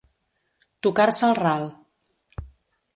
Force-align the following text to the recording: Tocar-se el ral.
Tocar-se 0.87 1.23
el 1.29 1.39
ral. 1.41 1.71